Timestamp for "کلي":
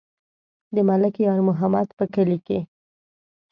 2.13-2.39